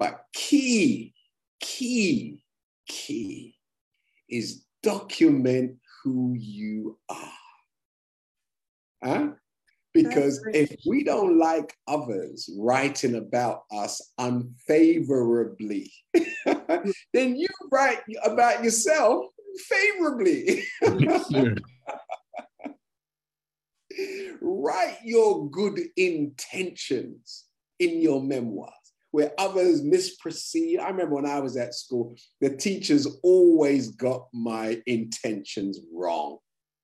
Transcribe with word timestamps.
But 0.00 0.24
key, 0.32 1.14
key, 1.60 2.42
key 2.88 3.54
is 4.30 4.64
document 4.82 5.76
who 6.02 6.34
you 6.38 6.98
are. 7.10 7.32
Huh? 9.04 9.28
Because 9.92 10.42
if 10.54 10.74
we 10.86 11.04
don't 11.04 11.38
like 11.38 11.76
others 11.86 12.48
writing 12.58 13.16
about 13.16 13.64
us 13.70 14.00
unfavorably, 14.16 15.92
then 16.14 17.36
you 17.36 17.48
write 17.70 17.98
about 18.24 18.64
yourself 18.64 19.26
favorably. 19.68 20.64
write 24.40 24.96
your 25.04 25.50
good 25.50 25.78
intentions 25.96 27.44
in 27.78 28.00
your 28.00 28.22
memoirs 28.22 28.70
where 29.10 29.32
others 29.38 29.82
misperceive. 29.82 30.80
I 30.80 30.88
remember 30.88 31.16
when 31.16 31.26
I 31.26 31.40
was 31.40 31.56
at 31.56 31.74
school, 31.74 32.14
the 32.40 32.56
teachers 32.56 33.06
always 33.22 33.90
got 33.90 34.28
my 34.32 34.80
intentions 34.86 35.80
wrong, 35.92 36.38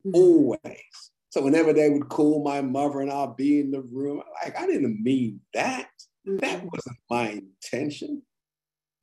mm-hmm. 0.06 0.14
always. 0.14 1.10
So 1.30 1.42
whenever 1.42 1.72
they 1.72 1.90
would 1.90 2.08
call 2.08 2.42
my 2.42 2.62
mother 2.62 3.00
and 3.00 3.10
I'll 3.10 3.34
be 3.34 3.60
in 3.60 3.70
the 3.70 3.82
room, 3.82 4.22
like, 4.42 4.58
I 4.58 4.66
didn't 4.66 5.02
mean 5.02 5.40
that. 5.54 5.88
Mm-hmm. 6.26 6.38
That 6.38 6.64
wasn't 6.64 6.98
my 7.10 7.42
intention. 7.42 8.22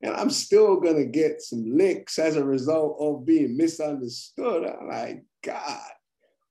And 0.02 0.13
I'm 0.16 0.30
still 0.30 0.81
going 0.81 0.97
to 0.97 1.05
get 1.05 1.41
some 1.41 1.77
licks 1.77 2.19
as 2.19 2.35
a 2.35 2.44
result 2.44 2.97
of 2.99 3.25
being 3.25 3.55
misunderstood. 3.55 4.66
I'm 4.66 4.89
like, 4.89 5.23
God, 5.44 5.80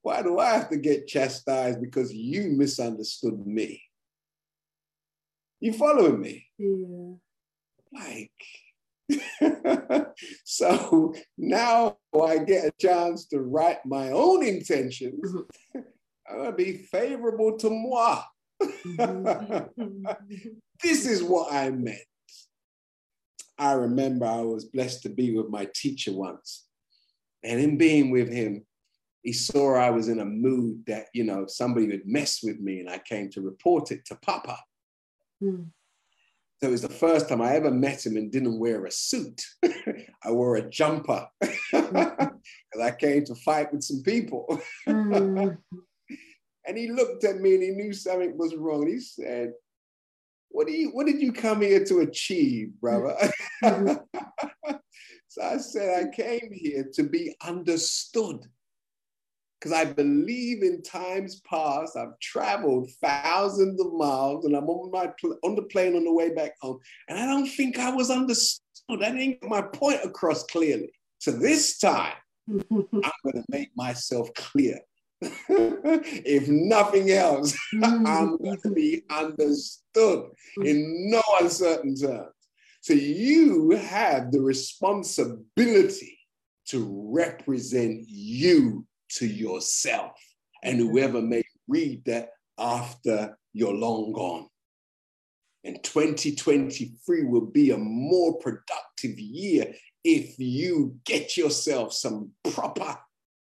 why 0.01 0.23
do 0.23 0.39
I 0.39 0.55
have 0.55 0.71
to 0.71 0.79
get 0.79 1.07
chastised 1.07 1.83
because 1.83 2.15
you 2.15 2.45
misunderstood 2.57 3.47
me? 3.47 3.83
You 5.63 5.73
following 5.73 6.21
me? 6.21 6.45
Yeah. 6.59 7.15
Like, 7.95 8.33
so 10.45 11.15
now 11.39 11.99
I 12.21 12.39
get 12.39 12.65
a 12.65 12.73
chance 12.81 13.27
to 13.27 13.39
write 13.39 13.87
my 13.87 14.11
own 14.11 14.45
intentions. 14.45 15.25
Mm-hmm. 15.25 15.81
I'm 16.29 16.39
gonna 16.39 16.53
be 16.53 16.79
favorable 16.91 17.57
to 17.59 17.71
moi. 17.71 18.23
Mm-hmm. 18.61 20.07
this 20.83 21.07
is 21.07 21.23
what 21.23 21.53
I 21.53 21.71
meant. 21.71 21.99
I 23.57 23.75
remember 23.75 24.27
I 24.27 24.41
was 24.41 24.65
blessed 24.65 25.05
to 25.05 25.11
be 25.11 25.33
with 25.33 25.49
my 25.49 25.69
teacher 25.77 26.13
once. 26.13 26.67
And 27.45 27.61
in 27.61 27.79
being 27.79 28.11
with 28.11 28.33
him, 28.33 28.67
he 29.23 29.33
saw 29.33 29.77
I 29.77 29.91
was 29.91 30.09
in 30.09 30.19
a 30.19 30.25
mood 30.25 30.87
that, 30.89 31.07
you 31.15 31.23
know, 31.23 31.47
somebody 31.47 31.87
would 31.87 32.05
mess 32.05 32.41
with 32.43 32.59
me 32.59 32.81
and 32.81 32.91
I 32.91 32.99
came 32.99 33.31
to 33.31 33.43
report 33.43 33.93
it 33.93 34.05
to 34.07 34.17
Papa. 34.17 34.59
Mm. 35.43 35.67
So 36.61 36.69
it 36.69 36.71
was 36.71 36.83
the 36.83 36.89
first 36.89 37.29
time 37.29 37.43
I 37.43 37.57
ever 37.57 37.73
met 37.73 38.07
him 38.07 38.17
and 38.17 38.31
didn't 38.31 38.59
wear 38.59 38.85
a 38.85 38.91
suit. 38.91 39.43
I 39.65 40.31
wore 40.31 40.57
a 40.57 40.71
jumper 40.71 41.27
because 41.41 42.31
I 42.81 42.93
came 42.93 43.25
to 43.25 43.35
fight 43.35 43.73
with 43.73 43.83
some 43.83 44.03
people. 44.05 44.61
Mm. 44.87 45.59
and 46.67 46.79
he 46.79 46.93
looked 46.93 47.25
at 47.25 47.41
me 47.41 47.55
and 47.55 47.63
he 47.63 47.71
knew 47.71 47.93
something 47.93 48.39
was 48.39 48.55
wrong. 48.55 48.87
He 48.87 49.01
said, 49.01 49.55
what 50.51 50.67
do 50.67 50.73
you 50.73 50.91
what 50.91 51.07
did 51.07 51.21
you 51.21 51.33
come 51.33 51.63
here 51.63 51.83
to 51.85 52.01
achieve, 52.01 52.73
brother? 52.81 53.17
so 53.63 55.43
I 55.43 55.57
said, 55.57 56.07
I 56.07 56.15
came 56.15 56.51
here 56.53 56.89
to 56.93 57.03
be 57.03 57.35
understood 57.43 58.47
because 59.63 59.79
I 59.79 59.85
believe 59.85 60.65
in 60.65 60.83
times 60.83 61.41
past 61.49 61.97
I've 61.97 62.19
traveled 62.19 62.91
thousands 63.01 63.81
of 63.81 63.93
miles 63.93 64.45
and 64.45 64.57
I'm 64.57 64.69
on 64.69 64.91
my 64.91 65.13
pl- 65.21 65.39
on 65.45 65.55
the 65.55 65.63
plane 65.63 65.95
on 65.95 66.05
the 66.05 66.13
way 66.13 66.35
back 66.35 66.55
home, 66.61 66.81
and 67.09 67.19
I 67.19 67.27
don't 67.27 67.47
think 67.47 67.79
I 67.79 67.91
was 67.91 68.11
understood. 68.11 68.61
I 68.91 68.97
didn't 68.97 69.41
get 69.41 69.45
my 69.45 69.63
point 69.63 70.01
across 70.03 70.43
clearly. 70.45 70.91
So 71.19 71.31
this 71.31 71.79
time, 71.79 72.15
I'm 72.51 72.63
going 72.91 73.35
to 73.35 73.45
make 73.49 73.71
myself 73.77 74.35
clear. 74.35 74.81
if 75.21 76.49
nothing 76.49 77.13
else, 77.13 77.57
mm. 77.75 78.07
I'm 78.07 78.37
going 78.39 78.59
to 78.63 78.71
be 78.71 79.05
understood 79.11 80.31
in 80.65 81.11
no 81.11 81.23
uncertain 81.41 81.95
terms. 81.95 82.33
So 82.81 82.95
you 82.95 83.71
have 83.71 84.33
the 84.33 84.41
responsibility 84.41 86.19
to 86.67 87.13
represent 87.13 88.03
you 88.09 88.85
to 89.17 89.27
yourself 89.27 90.13
and 90.63 90.79
whoever 90.79 91.21
may 91.21 91.43
read 91.69 92.05
that 92.07 92.31
after 92.59 93.37
you're 93.53 93.75
long 93.75 94.13
gone. 94.13 94.47
And 95.65 95.83
2023 95.83 97.25
will 97.25 97.47
be 97.47 97.71
a 97.71 97.79
more 97.79 98.39
productive 98.39 99.19
year 99.19 99.73
if 100.05 100.39
you 100.39 100.97
get 101.05 101.37
yourself 101.37 101.93
some 101.93 102.33
proper 102.53 102.99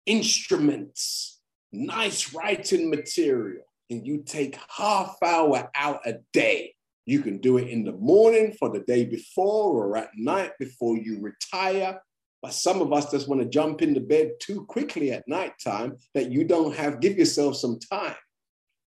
instruments, 0.06 1.40
nice 1.72 2.34
writing 2.34 2.90
material, 2.90 3.64
and 3.90 4.06
you 4.06 4.24
take 4.26 4.58
half 4.70 5.18
hour 5.24 5.70
out 5.76 6.02
a 6.06 6.16
day. 6.34 6.74
You 7.06 7.22
can 7.22 7.40
do 7.40 7.58
it 7.58 7.70
in 7.70 7.84
the 7.84 7.94
morning 7.94 8.56
for 8.60 8.70
the 8.70 8.82
day 8.82 9.06
before 9.06 9.86
or 9.86 9.98
at 9.98 10.12
night 10.16 10.52
before 10.60 10.98
you 10.98 11.20
retire 11.22 12.02
but 12.42 12.54
some 12.54 12.82
of 12.82 12.92
us 12.92 13.12
just 13.12 13.28
want 13.28 13.42
to 13.42 13.48
jump 13.48 13.82
into 13.82 14.00
bed 14.00 14.32
too 14.40 14.66
quickly 14.66 15.12
at 15.12 15.28
nighttime 15.28 15.98
that 16.16 16.32
you 16.32 16.44
don't 16.44 16.76
have, 16.76 17.00
give 17.00 17.18
yourself 17.18 17.56
some 17.56 17.80
time 17.80 18.16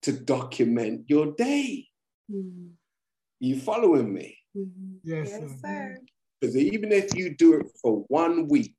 to 0.02 0.12
document 0.12 1.04
your 1.06 1.32
day. 1.32 1.86
Mm-hmm. 2.30 2.68
You 3.38 3.60
following 3.60 4.12
me? 4.12 4.36
Mm-hmm. 4.56 4.96
Yes, 5.04 5.28
yes, 5.30 5.50
sir. 5.62 5.98
Because 6.40 6.56
even 6.56 6.90
if 6.90 7.14
you 7.14 7.34
do 7.36 7.54
it 7.54 7.66
for 7.80 8.04
one 8.08 8.48
week, 8.48 8.74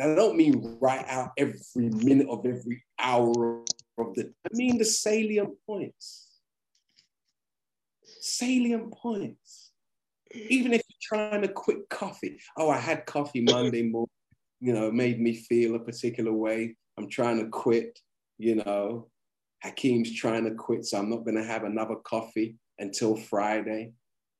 I 0.00 0.14
don't 0.14 0.36
mean 0.36 0.76
write 0.80 1.06
out 1.08 1.30
every 1.36 1.90
minute 1.90 2.28
of 2.28 2.44
every 2.44 2.84
hour 2.98 3.64
of 3.98 4.14
the, 4.14 4.32
I 4.44 4.56
mean 4.56 4.78
the 4.78 4.84
salient 4.84 5.54
points. 5.66 6.26
Salient 8.20 8.92
points 8.92 9.67
even 10.34 10.72
if 10.72 10.82
you're 10.88 11.18
trying 11.18 11.42
to 11.42 11.48
quit 11.48 11.88
coffee. 11.88 12.38
Oh, 12.56 12.70
I 12.70 12.78
had 12.78 13.06
coffee 13.06 13.40
Monday 13.40 13.82
morning, 13.82 14.08
you 14.60 14.72
know, 14.72 14.90
made 14.90 15.20
me 15.20 15.34
feel 15.34 15.74
a 15.74 15.80
particular 15.80 16.32
way. 16.32 16.76
I'm 16.96 17.08
trying 17.08 17.38
to 17.38 17.48
quit, 17.48 17.98
you 18.38 18.56
know. 18.56 19.08
Hakeem's 19.62 20.14
trying 20.14 20.44
to 20.44 20.54
quit, 20.54 20.84
so 20.84 20.98
I'm 20.98 21.10
not 21.10 21.24
going 21.24 21.36
to 21.36 21.44
have 21.44 21.64
another 21.64 21.96
coffee 21.96 22.56
until 22.78 23.16
Friday. 23.16 23.92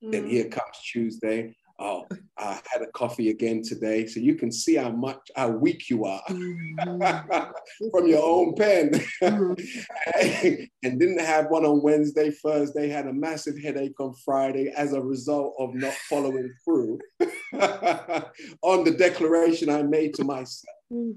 Mm. 0.02 0.12
Then 0.12 0.28
here 0.28 0.48
comes 0.48 0.78
Tuesday 0.92 1.54
oh, 1.78 2.06
I 2.36 2.60
had 2.70 2.82
a 2.82 2.90
coffee 2.92 3.30
again 3.30 3.62
today. 3.62 4.06
So 4.06 4.20
you 4.20 4.34
can 4.34 4.50
see 4.50 4.74
how 4.74 4.90
much, 4.90 5.30
how 5.36 5.48
weak 5.48 5.88
you 5.90 6.04
are 6.04 6.22
mm-hmm. 6.28 7.90
from 7.90 8.06
your 8.06 8.24
own 8.24 8.54
pen. 8.54 8.90
Mm-hmm. 9.22 10.64
and 10.82 11.00
didn't 11.00 11.20
have 11.20 11.46
one 11.46 11.64
on 11.64 11.82
Wednesday, 11.82 12.30
Thursday, 12.30 12.88
had 12.88 13.06
a 13.06 13.12
massive 13.12 13.58
headache 13.60 13.98
on 14.00 14.14
Friday 14.24 14.72
as 14.76 14.92
a 14.92 15.00
result 15.00 15.54
of 15.58 15.74
not 15.74 15.94
following 16.08 16.52
through 16.64 16.98
on 18.62 18.84
the 18.84 18.94
declaration 18.96 19.70
I 19.70 19.82
made 19.82 20.14
to 20.14 20.24
myself. 20.24 20.74
Mm. 20.92 21.16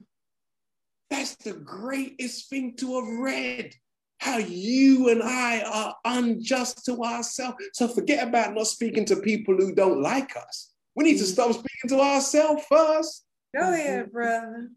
That's 1.09 1.35
the 1.35 1.53
greatest 1.53 2.49
thing 2.49 2.75
to 2.77 2.95
have 2.95 3.19
read 3.19 3.75
how 4.21 4.37
you 4.37 5.09
and 5.09 5.23
I 5.23 5.61
are 5.61 5.95
unjust 6.05 6.85
to 6.85 7.03
ourselves. 7.03 7.57
So 7.73 7.87
forget 7.87 8.27
about 8.27 8.53
not 8.53 8.67
speaking 8.67 9.03
to 9.05 9.15
people 9.15 9.57
who 9.57 9.73
don't 9.73 9.99
like 9.99 10.37
us. 10.37 10.73
We 10.95 11.05
need 11.05 11.17
to 11.17 11.23
mm. 11.23 11.33
stop 11.33 11.51
speaking 11.53 11.89
to 11.89 11.99
ourselves 11.99 12.63
first. 12.69 13.25
Go 13.57 13.73
ahead, 13.73 14.11
brother. 14.11 14.69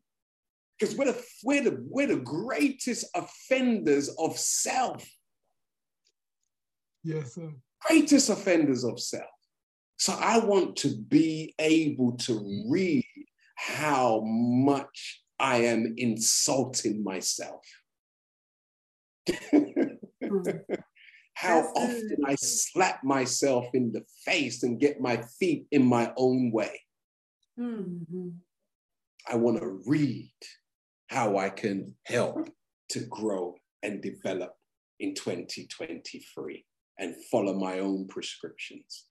Because 0.81 0.97
we're 0.97 1.13
the, 1.13 1.25
we're, 1.45 1.63
the, 1.63 1.87
we're 1.91 2.07
the 2.07 2.17
greatest 2.17 3.05
offenders 3.15 4.09
of 4.19 4.39
self. 4.39 5.07
Yes, 7.03 7.35
sir. 7.35 7.53
Greatest 7.87 8.31
offenders 8.31 8.83
of 8.83 8.99
self. 8.99 9.29
So 9.99 10.17
I 10.19 10.39
want 10.39 10.77
to 10.77 10.89
be 10.89 11.55
able 11.59 12.13
to 12.13 12.65
read 12.71 13.05
how 13.57 14.23
much 14.25 15.23
I 15.39 15.59
am 15.59 15.93
insulting 15.99 17.05
myself. 17.05 17.61
How 21.35 21.61
often 21.75 22.17
I 22.25 22.37
slap 22.37 23.03
myself 23.03 23.67
in 23.75 23.93
the 23.93 24.05
face 24.25 24.63
and 24.63 24.81
get 24.81 25.01
my 25.01 25.23
feet 25.39 25.67
in 25.73 25.85
my 25.85 26.13
own 26.17 26.53
way. 26.53 26.81
Mm-hmm. 27.59 28.29
I 29.29 29.37
want 29.37 29.59
to 29.61 29.81
read 29.87 30.33
how 31.09 31.37
I 31.39 31.51
can 31.51 31.95
help 32.07 32.49
to 32.91 33.01
grow 33.01 33.57
and 33.83 34.01
develop 34.01 34.55
in 35.01 35.15
2023 35.15 36.65
and 36.99 37.15
follow 37.31 37.55
my 37.55 37.81
own 37.81 38.07
prescriptions. 38.07 39.03